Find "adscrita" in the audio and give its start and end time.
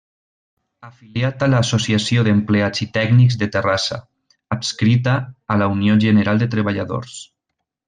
4.57-5.15